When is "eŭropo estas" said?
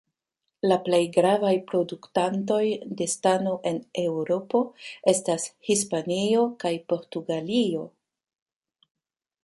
4.07-5.47